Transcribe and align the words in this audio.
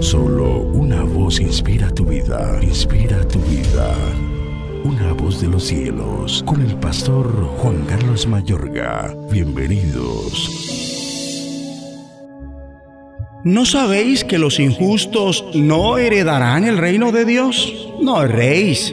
Solo 0.00 0.60
una 0.60 1.02
voz 1.02 1.40
inspira 1.40 1.90
tu 1.90 2.04
vida, 2.04 2.58
inspira 2.62 3.26
tu 3.26 3.38
vida. 3.40 3.94
Una 4.84 5.12
voz 5.14 5.40
de 5.40 5.48
los 5.48 5.64
cielos, 5.64 6.44
con 6.46 6.60
el 6.60 6.76
pastor 6.76 7.26
Juan 7.58 7.84
Carlos 7.86 8.26
Mayorga. 8.26 9.14
Bienvenidos. 9.30 10.50
¿No 13.44 13.64
sabéis 13.64 14.22
que 14.24 14.38
los 14.38 14.60
injustos 14.60 15.44
no 15.54 15.98
heredarán 15.98 16.64
el 16.64 16.78
reino 16.78 17.10
de 17.10 17.24
Dios? 17.24 17.72
No 18.00 18.22
erréis. 18.22 18.92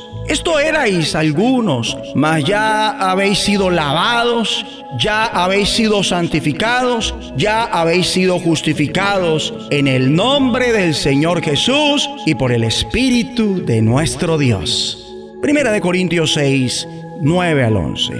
Esto 0.27 0.59
erais 0.59 1.15
algunos, 1.15 1.97
mas 2.15 2.43
ya 2.45 2.89
habéis 2.89 3.39
sido 3.39 3.69
lavados, 3.69 4.65
ya 4.99 5.25
habéis 5.25 5.69
sido 5.69 6.03
santificados, 6.03 7.15
ya 7.35 7.63
habéis 7.63 8.07
sido 8.07 8.39
justificados 8.39 9.53
en 9.71 9.87
el 9.87 10.13
nombre 10.15 10.71
del 10.71 10.93
Señor 10.93 11.41
Jesús 11.41 12.09
y 12.25 12.35
por 12.35 12.51
el 12.51 12.63
Espíritu 12.63 13.65
de 13.65 13.81
nuestro 13.81 14.37
Dios. 14.37 15.11
Primera 15.41 15.71
de 15.71 15.81
Corintios 15.81 16.33
6, 16.33 16.87
9 17.21 17.63
al 17.63 17.77
11. 17.77 18.13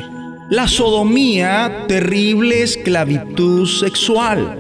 La 0.49 0.67
sodomía, 0.67 1.85
terrible 1.87 2.63
esclavitud 2.63 3.67
sexual. 3.67 4.59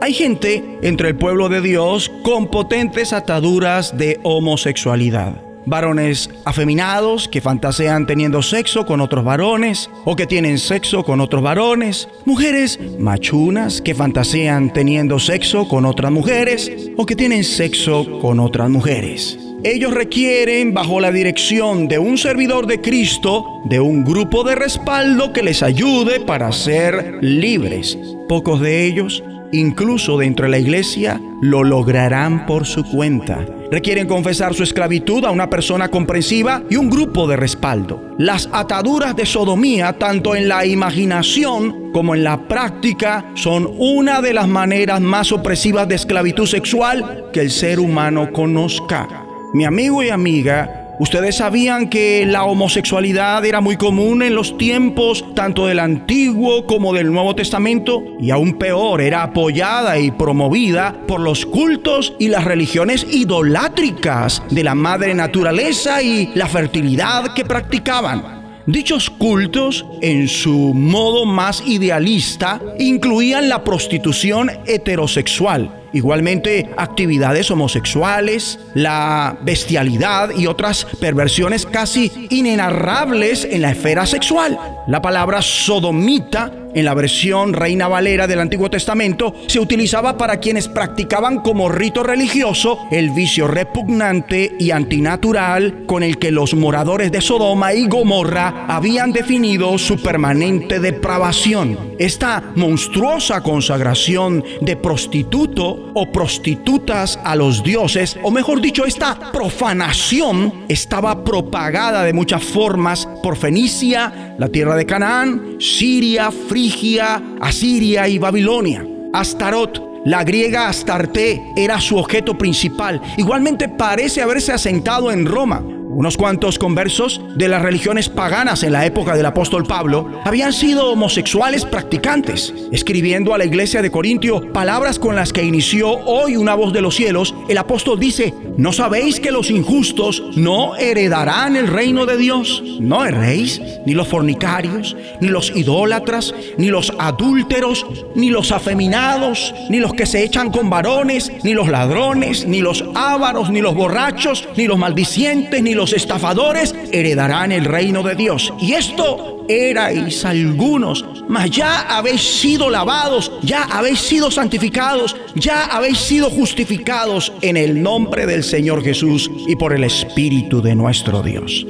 Hay 0.00 0.14
gente 0.14 0.78
entre 0.82 1.08
el 1.08 1.16
pueblo 1.16 1.48
de 1.48 1.60
Dios 1.60 2.10
con 2.22 2.46
potentes 2.46 3.12
ataduras 3.12 3.98
de 3.98 4.20
homosexualidad 4.22 5.45
varones 5.66 6.30
afeminados 6.44 7.28
que 7.28 7.40
fantasean 7.40 8.06
teniendo 8.06 8.40
sexo 8.42 8.86
con 8.86 9.00
otros 9.00 9.24
varones 9.24 9.90
o 10.04 10.16
que 10.16 10.26
tienen 10.26 10.58
sexo 10.58 11.04
con 11.04 11.20
otros 11.20 11.42
varones, 11.42 12.08
mujeres 12.24 12.78
machunas 12.98 13.82
que 13.82 13.94
fantasean 13.94 14.72
teniendo 14.72 15.18
sexo 15.18 15.68
con 15.68 15.84
otras 15.84 16.12
mujeres 16.12 16.70
o 16.96 17.04
que 17.04 17.16
tienen 17.16 17.44
sexo 17.44 18.18
con 18.20 18.40
otras 18.40 18.70
mujeres. 18.70 19.38
Ellos 19.64 19.92
requieren, 19.92 20.74
bajo 20.74 21.00
la 21.00 21.10
dirección 21.10 21.88
de 21.88 21.98
un 21.98 22.18
servidor 22.18 22.66
de 22.66 22.80
Cristo, 22.80 23.44
de 23.64 23.80
un 23.80 24.04
grupo 24.04 24.44
de 24.44 24.54
respaldo 24.54 25.32
que 25.32 25.42
les 25.42 25.62
ayude 25.62 26.20
para 26.20 26.52
ser 26.52 27.18
libres. 27.20 27.98
Pocos 28.28 28.60
de 28.60 28.86
ellos 28.86 29.22
incluso 29.52 30.18
dentro 30.18 30.46
de 30.46 30.50
la 30.50 30.58
iglesia, 30.58 31.20
lo 31.40 31.64
lograrán 31.64 32.46
por 32.46 32.66
su 32.66 32.84
cuenta. 32.84 33.46
Requieren 33.70 34.06
confesar 34.06 34.54
su 34.54 34.62
esclavitud 34.62 35.24
a 35.24 35.30
una 35.30 35.50
persona 35.50 35.88
comprensiva 35.88 36.62
y 36.70 36.76
un 36.76 36.88
grupo 36.88 37.26
de 37.26 37.36
respaldo. 37.36 38.14
Las 38.18 38.48
ataduras 38.52 39.16
de 39.16 39.26
sodomía, 39.26 39.92
tanto 39.94 40.34
en 40.36 40.48
la 40.48 40.64
imaginación 40.64 41.92
como 41.92 42.14
en 42.14 42.24
la 42.24 42.46
práctica, 42.46 43.30
son 43.34 43.68
una 43.78 44.22
de 44.22 44.34
las 44.34 44.46
maneras 44.46 45.00
más 45.00 45.32
opresivas 45.32 45.88
de 45.88 45.96
esclavitud 45.96 46.46
sexual 46.46 47.26
que 47.32 47.40
el 47.40 47.50
ser 47.50 47.80
humano 47.80 48.32
conozca. 48.32 49.08
Mi 49.52 49.64
amigo 49.64 50.02
y 50.02 50.10
amiga, 50.10 50.85
Ustedes 50.98 51.36
sabían 51.36 51.90
que 51.90 52.24
la 52.24 52.44
homosexualidad 52.44 53.44
era 53.44 53.60
muy 53.60 53.76
común 53.76 54.22
en 54.22 54.34
los 54.34 54.56
tiempos 54.56 55.26
tanto 55.34 55.66
del 55.66 55.78
Antiguo 55.78 56.66
como 56.66 56.94
del 56.94 57.12
Nuevo 57.12 57.34
Testamento 57.34 58.02
y 58.18 58.30
aún 58.30 58.54
peor, 58.54 59.02
era 59.02 59.22
apoyada 59.22 59.98
y 59.98 60.10
promovida 60.10 60.96
por 61.06 61.20
los 61.20 61.44
cultos 61.44 62.14
y 62.18 62.28
las 62.28 62.44
religiones 62.44 63.06
idolátricas 63.10 64.42
de 64.48 64.64
la 64.64 64.74
madre 64.74 65.14
naturaleza 65.14 66.02
y 66.02 66.30
la 66.34 66.46
fertilidad 66.46 67.34
que 67.34 67.44
practicaban. 67.44 68.62
Dichos 68.66 69.10
cultos, 69.10 69.84
en 70.00 70.28
su 70.28 70.72
modo 70.74 71.26
más 71.26 71.62
idealista, 71.66 72.60
incluían 72.78 73.50
la 73.50 73.62
prostitución 73.62 74.50
heterosexual 74.66 75.85
Igualmente, 75.92 76.70
actividades 76.76 77.50
homosexuales, 77.50 78.58
la 78.74 79.38
bestialidad 79.42 80.30
y 80.36 80.46
otras 80.46 80.86
perversiones 81.00 81.66
casi 81.66 82.28
inenarrables 82.30 83.44
en 83.44 83.62
la 83.62 83.70
esfera 83.70 84.06
sexual. 84.06 84.58
La 84.86 85.00
palabra 85.02 85.42
sodomita 85.42 86.52
en 86.76 86.84
la 86.84 86.92
versión 86.92 87.54
Reina 87.54 87.88
Valera 87.88 88.26
del 88.26 88.38
Antiguo 88.38 88.68
Testamento 88.68 89.34
se 89.46 89.58
utilizaba 89.58 90.18
para 90.18 90.40
quienes 90.40 90.68
practicaban 90.68 91.40
como 91.40 91.70
rito 91.70 92.02
religioso 92.02 92.86
el 92.90 93.10
vicio 93.10 93.48
repugnante 93.48 94.52
y 94.58 94.72
antinatural 94.72 95.84
con 95.86 96.02
el 96.02 96.18
que 96.18 96.30
los 96.30 96.52
moradores 96.54 97.10
de 97.10 97.22
Sodoma 97.22 97.72
y 97.72 97.88
Gomorra 97.88 98.66
habían 98.68 99.12
definido 99.12 99.78
su 99.78 100.02
permanente 100.02 100.78
depravación. 100.78 101.94
Esta 101.98 102.52
monstruosa 102.56 103.42
consagración 103.42 104.44
de 104.60 104.76
prostituto 104.76 105.85
o 105.94 106.10
prostitutas 106.10 107.18
a 107.24 107.34
los 107.36 107.62
dioses, 107.62 108.18
o 108.22 108.30
mejor 108.30 108.60
dicho, 108.60 108.84
esta 108.84 109.32
profanación 109.32 110.64
estaba 110.68 111.24
propagada 111.24 112.04
de 112.04 112.12
muchas 112.12 112.42
formas 112.42 113.08
por 113.22 113.36
Fenicia, 113.36 114.34
la 114.38 114.48
tierra 114.48 114.76
de 114.76 114.86
Canaán, 114.86 115.56
Siria, 115.58 116.30
Frigia, 116.30 117.22
Asiria 117.40 118.08
y 118.08 118.18
Babilonia. 118.18 118.86
Astarot, 119.12 119.82
la 120.04 120.24
griega 120.24 120.68
Astarte, 120.68 121.42
era 121.56 121.80
su 121.80 121.96
objeto 121.96 122.36
principal. 122.36 123.00
Igualmente 123.16 123.68
parece 123.68 124.22
haberse 124.22 124.52
asentado 124.52 125.10
en 125.10 125.26
Roma. 125.26 125.62
Unos 125.96 126.18
cuantos 126.18 126.58
conversos 126.58 127.22
de 127.36 127.48
las 127.48 127.62
religiones 127.62 128.10
paganas 128.10 128.62
en 128.62 128.72
la 128.72 128.84
época 128.84 129.16
del 129.16 129.24
apóstol 129.24 129.64
Pablo 129.64 130.20
habían 130.26 130.52
sido 130.52 130.92
homosexuales 130.92 131.64
practicantes, 131.64 132.52
escribiendo 132.70 133.32
a 133.32 133.38
la 133.38 133.46
iglesia 133.46 133.80
de 133.80 133.90
Corintio 133.90 134.52
palabras 134.52 134.98
con 134.98 135.16
las 135.16 135.32
que 135.32 135.42
inició 135.42 135.88
hoy 135.88 136.36
una 136.36 136.54
voz 136.54 136.74
de 136.74 136.82
los 136.82 136.96
cielos. 136.96 137.34
El 137.48 137.56
apóstol 137.56 137.98
dice, 137.98 138.34
¿no 138.58 138.74
sabéis 138.74 139.20
que 139.20 139.30
los 139.30 139.50
injustos 139.50 140.22
no 140.36 140.76
heredarán 140.76 141.56
el 141.56 141.66
reino 141.66 142.04
de 142.04 142.18
Dios? 142.18 142.62
No 142.78 143.06
erréis, 143.06 143.62
ni 143.86 143.94
los 143.94 144.06
fornicarios, 144.06 144.98
ni 145.22 145.28
los 145.28 145.50
idólatras, 145.56 146.34
ni 146.58 146.66
los 146.66 146.92
adúlteros, 146.98 147.86
ni 148.14 148.28
los 148.28 148.52
afeminados, 148.52 149.54
ni 149.70 149.78
los 149.78 149.94
que 149.94 150.04
se 150.04 150.22
echan 150.22 150.50
con 150.50 150.68
varones, 150.68 151.32
ni 151.42 151.54
los 151.54 151.68
ladrones, 151.68 152.46
ni 152.46 152.60
los 152.60 152.84
ávaros, 152.94 153.48
ni 153.48 153.62
los 153.62 153.74
borrachos, 153.74 154.46
ni 154.58 154.66
los 154.66 154.76
maldicientes, 154.76 155.62
ni 155.62 155.72
los 155.72 155.85
estafadores 155.92 156.74
heredarán 156.92 157.52
el 157.52 157.64
reino 157.64 158.02
de 158.02 158.14
Dios. 158.14 158.52
Y 158.60 158.72
esto 158.72 159.44
erais 159.48 160.24
algunos, 160.24 161.04
mas 161.28 161.50
ya 161.50 161.96
habéis 161.96 162.22
sido 162.22 162.70
lavados, 162.70 163.32
ya 163.42 163.64
habéis 163.64 164.00
sido 164.00 164.30
santificados, 164.30 165.16
ya 165.34 165.66
habéis 165.66 165.98
sido 165.98 166.30
justificados 166.30 167.32
en 167.42 167.56
el 167.56 167.82
nombre 167.82 168.26
del 168.26 168.44
Señor 168.44 168.82
Jesús 168.82 169.30
y 169.46 169.56
por 169.56 169.72
el 169.72 169.84
Espíritu 169.84 170.62
de 170.62 170.74
nuestro 170.74 171.22
Dios. 171.22 171.66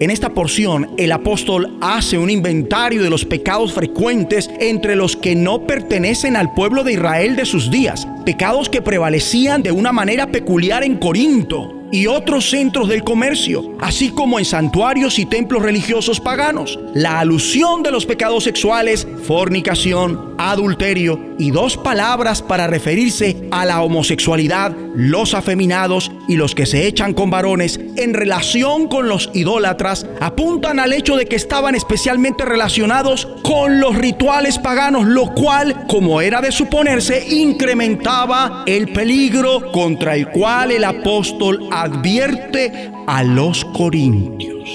En 0.00 0.10
esta 0.10 0.32
porción, 0.32 0.92
el 0.96 1.12
apóstol 1.12 1.76
hace 1.82 2.16
un 2.16 2.30
inventario 2.30 3.02
de 3.02 3.10
los 3.10 3.26
pecados 3.26 3.74
frecuentes 3.74 4.48
entre 4.58 4.96
los 4.96 5.14
que 5.14 5.34
no 5.34 5.66
pertenecen 5.66 6.36
al 6.36 6.54
pueblo 6.54 6.84
de 6.84 6.94
Israel 6.94 7.36
de 7.36 7.44
sus 7.44 7.70
días, 7.70 8.08
pecados 8.24 8.70
que 8.70 8.80
prevalecían 8.80 9.62
de 9.62 9.72
una 9.72 9.92
manera 9.92 10.28
peculiar 10.28 10.84
en 10.84 10.96
Corinto 10.96 11.79
y 11.92 12.06
otros 12.06 12.50
centros 12.50 12.88
del 12.88 13.04
comercio, 13.04 13.76
así 13.80 14.10
como 14.10 14.38
en 14.38 14.44
santuarios 14.44 15.18
y 15.18 15.26
templos 15.26 15.62
religiosos 15.62 16.20
paganos. 16.20 16.78
La 16.94 17.20
alusión 17.20 17.82
de 17.82 17.90
los 17.90 18.06
pecados 18.06 18.44
sexuales, 18.44 19.06
fornicación, 19.26 20.34
adulterio 20.38 21.29
y 21.40 21.50
dos 21.50 21.78
palabras 21.78 22.42
para 22.42 22.66
referirse 22.66 23.48
a 23.50 23.64
la 23.64 23.80
homosexualidad, 23.80 24.76
los 24.94 25.32
afeminados 25.32 26.12
y 26.28 26.36
los 26.36 26.54
que 26.54 26.66
se 26.66 26.86
echan 26.86 27.14
con 27.14 27.30
varones 27.30 27.80
en 27.96 28.12
relación 28.12 28.88
con 28.88 29.08
los 29.08 29.30
idólatras 29.32 30.06
apuntan 30.20 30.78
al 30.78 30.92
hecho 30.92 31.16
de 31.16 31.24
que 31.24 31.36
estaban 31.36 31.74
especialmente 31.74 32.44
relacionados 32.44 33.26
con 33.42 33.80
los 33.80 33.96
rituales 33.96 34.58
paganos, 34.58 35.06
lo 35.06 35.32
cual, 35.32 35.86
como 35.88 36.20
era 36.20 36.42
de 36.42 36.52
suponerse, 36.52 37.26
incrementaba 37.34 38.64
el 38.66 38.92
peligro 38.92 39.72
contra 39.72 40.16
el 40.16 40.28
cual 40.28 40.72
el 40.72 40.84
apóstol 40.84 41.68
advierte 41.72 42.92
a 43.06 43.24
los 43.24 43.64
corintios. 43.64 44.68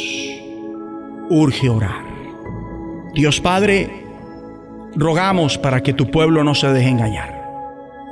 Urge 1.29 1.69
orar. 1.69 2.05
Dios 3.13 3.39
Padre, 3.39 4.04
rogamos 4.95 5.57
para 5.57 5.81
que 5.81 5.93
tu 5.93 6.09
pueblo 6.11 6.43
no 6.43 6.55
se 6.55 6.67
deje 6.67 6.89
engañar. 6.89 7.43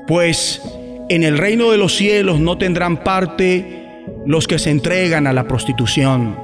Pues 0.08 0.62
en 1.10 1.24
el 1.24 1.38
reino 1.38 1.72
de 1.72 1.78
los 1.78 1.96
cielos 1.96 2.40
no 2.40 2.58
tendrán 2.58 3.04
parte 3.04 3.84
los 4.26 4.48
que 4.48 4.60
se 4.60 4.72
entregan 4.72 5.28
a 5.28 5.34
la 5.34 5.48
prostitución, 5.48 6.38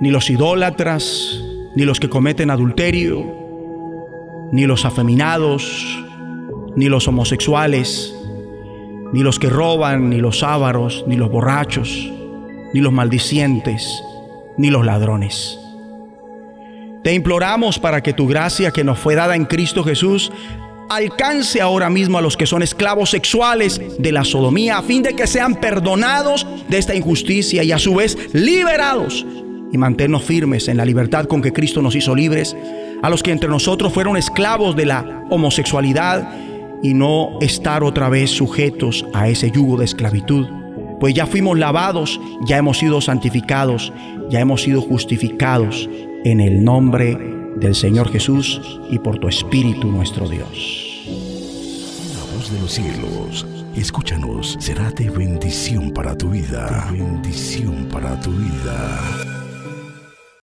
ni 0.00 0.10
los 0.10 0.30
idólatras, 0.30 1.40
ni 1.74 1.84
los 1.84 2.00
que 2.00 2.08
cometen 2.08 2.50
adulterio, 2.50 3.24
ni 4.52 4.66
los 4.66 4.84
afeminados, 4.84 6.04
ni 6.76 6.88
los 6.88 7.08
homosexuales, 7.08 8.14
ni 9.12 9.22
los 9.22 9.38
que 9.38 9.48
roban, 9.48 10.10
ni 10.10 10.18
los 10.18 10.42
ávaros, 10.42 11.04
ni 11.06 11.16
los 11.16 11.30
borrachos, 11.30 12.10
ni 12.72 12.80
los 12.80 12.92
maldicientes, 12.92 14.02
ni 14.56 14.70
los 14.70 14.84
ladrones. 14.84 15.61
Te 17.02 17.12
imploramos 17.12 17.80
para 17.80 18.00
que 18.00 18.12
tu 18.12 18.28
gracia 18.28 18.70
que 18.70 18.84
nos 18.84 18.98
fue 18.98 19.16
dada 19.16 19.34
en 19.34 19.44
Cristo 19.44 19.82
Jesús 19.82 20.30
alcance 20.88 21.60
ahora 21.60 21.90
mismo 21.90 22.18
a 22.18 22.22
los 22.22 22.36
que 22.36 22.46
son 22.46 22.62
esclavos 22.62 23.10
sexuales 23.10 23.80
de 23.98 24.12
la 24.12 24.24
sodomía, 24.24 24.78
a 24.78 24.82
fin 24.82 25.02
de 25.02 25.16
que 25.16 25.26
sean 25.26 25.56
perdonados 25.56 26.46
de 26.68 26.78
esta 26.78 26.94
injusticia 26.94 27.64
y 27.64 27.72
a 27.72 27.78
su 27.78 27.96
vez 27.96 28.16
liberados 28.32 29.26
y 29.72 29.78
mantenernos 29.78 30.22
firmes 30.22 30.68
en 30.68 30.76
la 30.76 30.84
libertad 30.84 31.24
con 31.24 31.42
que 31.42 31.52
Cristo 31.52 31.82
nos 31.82 31.96
hizo 31.96 32.14
libres, 32.14 32.56
a 33.02 33.10
los 33.10 33.22
que 33.22 33.32
entre 33.32 33.48
nosotros 33.48 33.92
fueron 33.92 34.16
esclavos 34.16 34.76
de 34.76 34.86
la 34.86 35.24
homosexualidad 35.30 36.36
y 36.82 36.94
no 36.94 37.38
estar 37.40 37.82
otra 37.82 38.10
vez 38.10 38.30
sujetos 38.30 39.04
a 39.12 39.28
ese 39.28 39.50
yugo 39.50 39.76
de 39.78 39.86
esclavitud. 39.86 40.46
Pues 41.00 41.14
ya 41.14 41.26
fuimos 41.26 41.58
lavados, 41.58 42.20
ya 42.46 42.58
hemos 42.58 42.78
sido 42.78 43.00
santificados, 43.00 43.92
ya 44.30 44.38
hemos 44.38 44.62
sido 44.62 44.82
justificados 44.82 45.88
en 46.24 46.40
el 46.40 46.64
nombre 46.64 47.18
del 47.56 47.74
Señor 47.74 48.10
Jesús 48.10 48.60
y 48.90 48.98
por 48.98 49.18
tu 49.18 49.28
Espíritu 49.28 49.88
nuestro 49.88 50.28
Dios. 50.28 51.04
La 52.14 52.36
voz 52.36 52.52
de 52.52 52.60
los 52.60 52.72
cielos, 52.72 53.46
escúchanos, 53.76 54.56
será 54.60 54.90
de 54.90 55.10
bendición 55.10 55.90
para 55.90 56.16
tu 56.16 56.30
vida. 56.30 56.88
bendición 56.92 57.88
para 57.90 58.20
tu 58.20 58.30
vida. 58.30 59.41